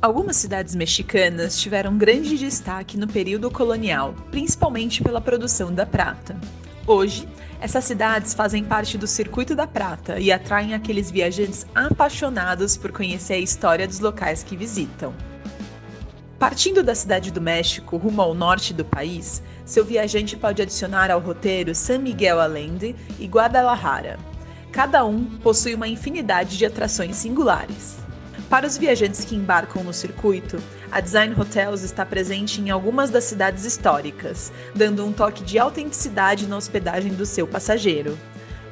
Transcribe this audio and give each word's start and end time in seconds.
Algumas 0.00 0.36
cidades 0.36 0.76
mexicanas 0.76 1.60
tiveram 1.60 1.98
grande 1.98 2.38
destaque 2.38 2.96
no 2.96 3.08
período 3.08 3.50
colonial, 3.50 4.14
principalmente 4.30 5.02
pela 5.02 5.20
produção 5.20 5.74
da 5.74 5.84
prata. 5.84 6.36
Hoje, 6.86 7.28
essas 7.60 7.84
cidades 7.84 8.32
fazem 8.32 8.62
parte 8.62 8.96
do 8.96 9.08
Circuito 9.08 9.56
da 9.56 9.66
Prata 9.66 10.20
e 10.20 10.30
atraem 10.30 10.72
aqueles 10.72 11.10
viajantes 11.10 11.66
apaixonados 11.74 12.76
por 12.76 12.92
conhecer 12.92 13.34
a 13.34 13.38
história 13.38 13.88
dos 13.88 13.98
locais 13.98 14.44
que 14.44 14.56
visitam. 14.56 15.12
Partindo 16.38 16.84
da 16.84 16.94
cidade 16.94 17.32
do 17.32 17.40
México 17.40 17.96
rumo 17.96 18.22
ao 18.22 18.34
norte 18.34 18.72
do 18.72 18.84
país, 18.84 19.42
seu 19.64 19.84
viajante 19.84 20.36
pode 20.36 20.62
adicionar 20.62 21.10
ao 21.10 21.18
roteiro 21.18 21.74
San 21.74 21.98
Miguel 21.98 22.40
Allende 22.40 22.94
e 23.18 23.26
Guadalajara. 23.26 24.16
Cada 24.70 25.04
um 25.04 25.24
possui 25.24 25.74
uma 25.74 25.88
infinidade 25.88 26.56
de 26.56 26.64
atrações 26.64 27.16
singulares. 27.16 28.07
Para 28.48 28.66
os 28.66 28.78
viajantes 28.78 29.24
que 29.24 29.36
embarcam 29.36 29.84
no 29.84 29.92
circuito, 29.92 30.56
a 30.90 31.00
Design 31.00 31.34
Hotels 31.38 31.82
está 31.82 32.06
presente 32.06 32.60
em 32.60 32.70
algumas 32.70 33.10
das 33.10 33.24
cidades 33.24 33.64
históricas, 33.64 34.50
dando 34.74 35.04
um 35.04 35.12
toque 35.12 35.44
de 35.44 35.58
autenticidade 35.58 36.46
na 36.46 36.56
hospedagem 36.56 37.12
do 37.12 37.26
seu 37.26 37.46
passageiro. 37.46 38.18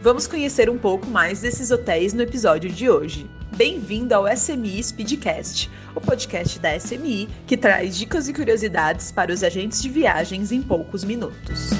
Vamos 0.00 0.26
conhecer 0.26 0.70
um 0.70 0.78
pouco 0.78 1.06
mais 1.06 1.40
desses 1.40 1.70
hotéis 1.70 2.14
no 2.14 2.22
episódio 2.22 2.70
de 2.70 2.88
hoje. 2.88 3.28
Bem-vindo 3.56 4.14
ao 4.14 4.26
SMI 4.28 4.82
Speedcast, 4.82 5.70
o 5.94 6.00
podcast 6.00 6.58
da 6.58 6.78
SMI 6.78 7.28
que 7.46 7.56
traz 7.56 7.96
dicas 7.96 8.28
e 8.28 8.32
curiosidades 8.32 9.10
para 9.10 9.32
os 9.32 9.42
agentes 9.42 9.82
de 9.82 9.88
viagens 9.88 10.52
em 10.52 10.62
poucos 10.62 11.02
minutos. 11.04 11.70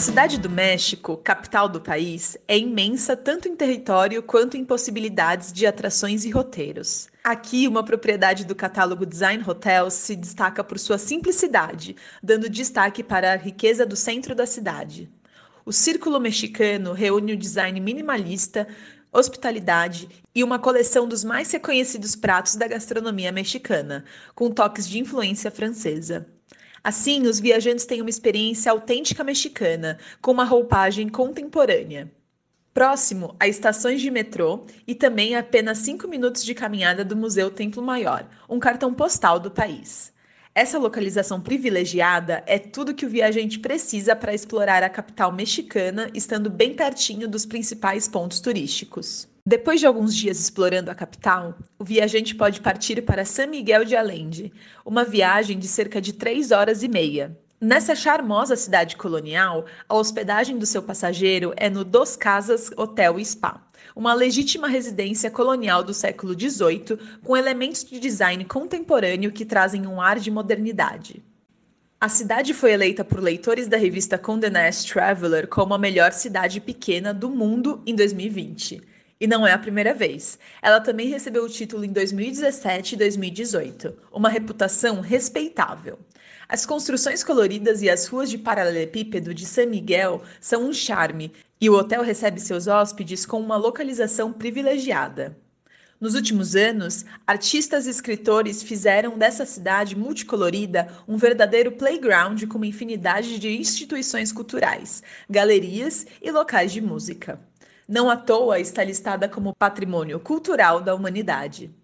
Cidade 0.00 0.38
do 0.38 0.48
México, 0.48 1.18
capital 1.18 1.68
do 1.68 1.78
país, 1.78 2.34
é 2.48 2.58
imensa 2.58 3.14
tanto 3.14 3.46
em 3.46 3.54
território 3.54 4.22
quanto 4.22 4.56
em 4.56 4.64
possibilidades 4.64 5.52
de 5.52 5.66
atrações 5.66 6.24
e 6.24 6.30
roteiros. 6.30 7.08
Aqui, 7.22 7.68
uma 7.68 7.84
propriedade 7.84 8.46
do 8.46 8.54
catálogo 8.54 9.04
Design 9.04 9.44
Hotels 9.46 9.92
se 9.92 10.16
destaca 10.16 10.64
por 10.64 10.78
sua 10.78 10.96
simplicidade, 10.96 11.96
dando 12.22 12.48
destaque 12.48 13.04
para 13.04 13.34
a 13.34 13.36
riqueza 13.36 13.84
do 13.84 13.94
centro 13.94 14.34
da 14.34 14.46
cidade. 14.46 15.10
O 15.66 15.72
Círculo 15.72 16.18
Mexicano 16.18 16.94
reúne 16.94 17.34
o 17.34 17.36
design 17.36 17.78
minimalista, 17.78 18.66
hospitalidade 19.12 20.08
e 20.34 20.42
uma 20.42 20.58
coleção 20.58 21.06
dos 21.06 21.22
mais 21.22 21.52
reconhecidos 21.52 22.16
pratos 22.16 22.56
da 22.56 22.66
gastronomia 22.66 23.30
mexicana, 23.30 24.06
com 24.34 24.50
toques 24.50 24.88
de 24.88 24.98
influência 24.98 25.50
francesa. 25.50 26.26
Assim, 26.82 27.26
os 27.26 27.38
viajantes 27.38 27.84
têm 27.84 28.00
uma 28.00 28.08
experiência 28.08 28.72
autêntica 28.72 29.22
mexicana, 29.22 29.98
com 30.20 30.30
uma 30.30 30.44
roupagem 30.44 31.08
contemporânea. 31.08 32.10
Próximo 32.72 33.34
a 33.38 33.46
estações 33.46 34.00
de 34.00 34.10
metrô 34.10 34.64
e 34.86 34.94
também 34.94 35.36
apenas 35.36 35.78
5 35.78 36.08
minutos 36.08 36.44
de 36.44 36.54
caminhada 36.54 37.04
do 37.04 37.16
Museu 37.16 37.50
Templo 37.50 37.82
Maior, 37.82 38.26
um 38.48 38.58
cartão 38.58 38.94
postal 38.94 39.38
do 39.38 39.50
país. 39.50 40.12
Essa 40.54 40.78
localização 40.78 41.40
privilegiada 41.40 42.42
é 42.46 42.58
tudo 42.58 42.94
que 42.94 43.06
o 43.06 43.10
viajante 43.10 43.58
precisa 43.58 44.16
para 44.16 44.34
explorar 44.34 44.82
a 44.82 44.88
capital 44.88 45.30
mexicana, 45.30 46.10
estando 46.14 46.50
bem 46.50 46.74
pertinho 46.74 47.28
dos 47.28 47.44
principais 47.46 48.08
pontos 48.08 48.40
turísticos. 48.40 49.29
Depois 49.44 49.80
de 49.80 49.86
alguns 49.86 50.14
dias 50.14 50.38
explorando 50.38 50.90
a 50.90 50.94
capital, 50.94 51.58
o 51.78 51.84
viajante 51.84 52.34
pode 52.34 52.60
partir 52.60 53.02
para 53.02 53.24
San 53.24 53.46
Miguel 53.46 53.84
de 53.84 53.96
Allende, 53.96 54.52
uma 54.84 55.02
viagem 55.02 55.58
de 55.58 55.66
cerca 55.66 56.00
de 56.00 56.12
três 56.12 56.50
horas 56.50 56.82
e 56.82 56.88
meia. 56.88 57.36
Nessa 57.58 57.94
charmosa 57.94 58.54
cidade 58.54 58.96
colonial, 58.96 59.64
a 59.88 59.94
hospedagem 59.94 60.58
do 60.58 60.66
seu 60.66 60.82
passageiro 60.82 61.54
é 61.56 61.70
no 61.70 61.84
Dos 61.84 62.16
Casas 62.16 62.70
Hotel 62.76 63.22
Spa, 63.24 63.66
uma 63.96 64.12
legítima 64.12 64.68
residência 64.68 65.30
colonial 65.30 65.82
do 65.82 65.94
século 65.94 66.34
XVIII 66.38 66.98
com 67.22 67.36
elementos 67.36 67.84
de 67.84 67.98
design 67.98 68.44
contemporâneo 68.44 69.32
que 69.32 69.44
trazem 69.44 69.86
um 69.86 70.00
ar 70.00 70.18
de 70.18 70.30
modernidade. 70.30 71.22
A 71.98 72.08
cidade 72.08 72.54
foi 72.54 72.72
eleita 72.72 73.04
por 73.04 73.20
leitores 73.20 73.68
da 73.68 73.76
revista 73.76 74.16
Condé 74.16 74.48
Nast 74.48 74.90
Traveler 74.90 75.46
como 75.46 75.74
a 75.74 75.78
melhor 75.78 76.12
cidade 76.12 76.60
pequena 76.60 77.12
do 77.12 77.28
mundo 77.28 77.82
em 77.86 77.94
2020. 77.94 78.89
E 79.20 79.26
não 79.26 79.46
é 79.46 79.52
a 79.52 79.58
primeira 79.58 79.92
vez. 79.92 80.38
Ela 80.62 80.80
também 80.80 81.10
recebeu 81.10 81.44
o 81.44 81.48
título 81.48 81.84
em 81.84 81.92
2017 81.92 82.94
e 82.94 82.98
2018, 82.98 83.94
uma 84.10 84.30
reputação 84.30 85.02
respeitável. 85.02 85.98
As 86.48 86.64
construções 86.64 87.22
coloridas 87.22 87.82
e 87.82 87.90
as 87.90 88.06
ruas 88.06 88.30
de 88.30 88.38
paralelepípedo 88.38 89.34
de 89.34 89.44
San 89.44 89.66
Miguel 89.66 90.22
são 90.40 90.64
um 90.64 90.72
charme, 90.72 91.30
e 91.60 91.68
o 91.68 91.74
hotel 91.74 92.02
recebe 92.02 92.40
seus 92.40 92.66
hóspedes 92.66 93.26
com 93.26 93.38
uma 93.38 93.58
localização 93.58 94.32
privilegiada. 94.32 95.36
Nos 96.00 96.14
últimos 96.14 96.56
anos, 96.56 97.04
artistas 97.26 97.86
e 97.86 97.90
escritores 97.90 98.62
fizeram 98.62 99.18
dessa 99.18 99.44
cidade 99.44 99.94
multicolorida 99.94 100.88
um 101.06 101.18
verdadeiro 101.18 101.72
playground 101.72 102.42
com 102.46 102.56
uma 102.56 102.66
infinidade 102.66 103.38
de 103.38 103.54
instituições 103.54 104.32
culturais, 104.32 105.02
galerias 105.28 106.06
e 106.22 106.30
locais 106.30 106.72
de 106.72 106.80
música 106.80 107.38
não 107.90 108.08
à 108.08 108.16
toa 108.16 108.60
está 108.60 108.84
listada 108.84 109.28
como 109.28 109.52
Patrimônio 109.52 110.20
Cultural 110.20 110.80
da 110.80 110.94
Humanidade. 110.94 111.74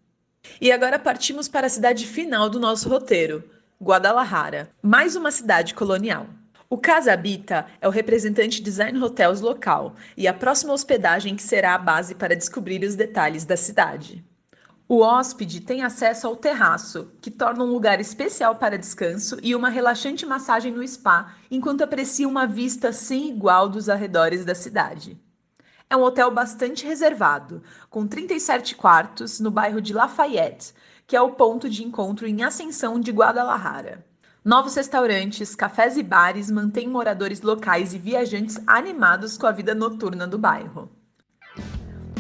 E 0.61 0.71
agora 0.71 1.01
partimos 1.01 1.49
para 1.49 1.67
a 1.67 1.71
cidade 1.71 2.07
final 2.07 2.49
do 2.49 2.61
nosso 2.61 2.89
roteiro, 2.89 3.43
Guadalajara, 3.83 4.71
mais 4.81 5.17
uma 5.17 5.33
cidade 5.33 5.75
colonial. 5.75 6.29
O 6.71 6.79
Casa 6.79 7.13
Habita 7.13 7.67
é 7.81 7.89
o 7.89 7.91
representante 7.91 8.63
Design 8.63 9.03
Hotels 9.03 9.41
local 9.41 9.97
e 10.17 10.29
a 10.29 10.33
próxima 10.33 10.73
hospedagem 10.73 11.35
que 11.35 11.43
será 11.43 11.75
a 11.75 11.79
base 11.79 12.15
para 12.15 12.37
descobrir 12.37 12.85
os 12.85 12.95
detalhes 12.95 13.45
da 13.45 13.57
cidade. 13.57 14.25
O 14.89 15.01
hóspede 15.01 15.61
tem 15.61 15.83
acesso 15.83 16.29
ao 16.29 16.37
terraço, 16.37 17.11
que 17.21 17.33
torna 17.33 17.65
um 17.65 17.73
lugar 17.73 18.01
especial 18.01 18.55
para 18.55 18.79
descanso 18.79 19.39
e 19.43 19.57
uma 19.57 19.69
relaxante 19.69 20.25
massagem 20.25 20.71
no 20.71 20.87
spa, 20.87 21.35
enquanto 21.51 21.83
aprecia 21.83 22.29
uma 22.29 22.47
vista 22.47 22.93
sem 22.93 23.29
igual 23.29 23.69
dos 23.69 23.89
arredores 23.89 24.45
da 24.45 24.55
cidade. 24.55 25.26
É 25.89 25.97
um 25.97 26.03
hotel 26.03 26.33
bastante 26.33 26.85
reservado, 26.85 27.63
com 27.89 28.09
37 28.09 28.75
quartos 28.75 29.39
no 29.39 29.53
bairro 29.53 29.81
de 29.81 29.95
Lafayette, 29.95 30.75
que 31.07 31.15
é 31.15 31.23
o 31.23 31.31
ponto 31.31 31.71
de 31.71 31.85
encontro 31.85 32.27
em 32.27 32.43
ascensão 32.43 32.99
de 32.99 33.13
Guadalajara. 33.13 34.05
Novos 34.45 34.75
restaurantes, 34.75 35.55
cafés 35.55 35.97
e 35.97 36.03
bares 36.03 36.51
mantêm 36.51 36.89
moradores 36.89 37.41
locais 37.41 37.95
e 37.95 37.99
viajantes 37.99 38.59
animados 38.67 39.39
com 39.39 39.47
a 39.47 39.53
vida 39.53 39.77
noturna 39.77 40.27
do 40.27 40.37
bairro. 40.37 40.91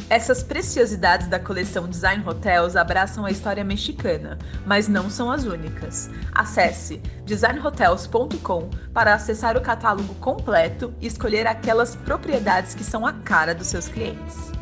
Essas 0.09 0.41
preciosidades 0.41 1.27
da 1.27 1.41
coleção 1.41 1.89
Design 1.89 2.23
Hotels 2.25 2.77
abraçam 2.77 3.27
a 3.27 3.31
história 3.31 3.65
mexicana, 3.65 4.39
mas 4.65 4.87
não 4.87 5.11
são 5.11 5.33
as 5.33 5.43
únicas. 5.45 6.09
Acesse 6.33 6.99
designhotels.com 7.25 8.71
para 8.95 9.15
acessar 9.15 9.57
o 9.57 9.61
catálogo 9.61 10.15
completo 10.17 10.95
e 11.01 11.09
escolher 11.09 11.49
aquelas 11.49 11.97
propriedades 11.97 12.73
que 12.73 12.85
são 12.85 13.05
a 13.05 13.13
cara 13.13 13.53
dos 13.53 13.67
seus 13.67 13.89
clientes. 13.89 14.53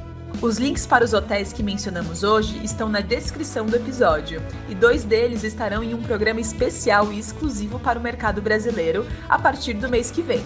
Os 0.40 0.56
links 0.56 0.86
para 0.86 1.04
os 1.04 1.12
hotéis 1.12 1.52
que 1.52 1.62
mencionamos 1.62 2.22
hoje 2.22 2.58
estão 2.64 2.88
na 2.88 3.00
descrição 3.00 3.66
do 3.66 3.76
episódio, 3.76 4.42
e 4.66 4.74
dois 4.74 5.04
deles 5.04 5.44
estarão 5.44 5.84
em 5.84 5.92
um 5.92 6.02
programa 6.02 6.40
especial 6.40 7.12
e 7.12 7.18
exclusivo 7.18 7.78
para 7.78 7.98
o 7.98 8.02
mercado 8.02 8.40
brasileiro 8.40 9.06
a 9.28 9.38
partir 9.38 9.74
do 9.74 9.90
mês 9.90 10.10
que 10.10 10.22
vem. 10.22 10.44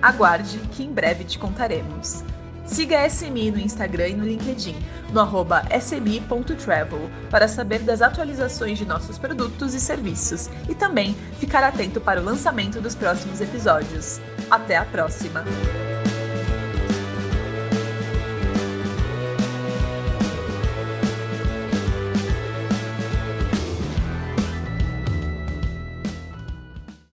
Aguarde 0.00 0.58
que 0.72 0.82
em 0.82 0.92
breve 0.92 1.24
te 1.24 1.38
contaremos. 1.38 2.24
Siga 2.68 3.00
a 3.00 3.08
SMI 3.08 3.50
no 3.50 3.58
Instagram 3.58 4.08
e 4.08 4.14
no 4.14 4.24
LinkedIn, 4.24 4.76
no 5.10 5.20
arroba 5.20 5.64
smi.travel, 5.70 7.10
para 7.30 7.48
saber 7.48 7.80
das 7.80 8.02
atualizações 8.02 8.76
de 8.76 8.84
nossos 8.84 9.18
produtos 9.18 9.74
e 9.74 9.80
serviços 9.80 10.50
e 10.68 10.74
também 10.74 11.16
ficar 11.40 11.64
atento 11.64 11.98
para 11.98 12.20
o 12.20 12.24
lançamento 12.24 12.80
dos 12.80 12.94
próximos 12.94 13.40
episódios. 13.40 14.20
Até 14.50 14.76
a 14.76 14.84
próxima! 14.84 15.44